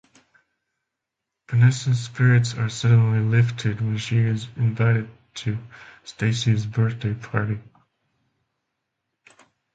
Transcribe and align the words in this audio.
Vanessa's 1.47 2.05
spirits 2.05 2.55
are 2.55 2.69
suddenly 2.69 3.19
lifted 3.19 3.81
when 3.81 3.99
she 3.99 4.17
is 4.17 4.47
invited 4.57 5.07
to 5.35 5.59
Stacey's 6.03 6.65
birthday 6.65 7.13
party. 7.13 7.59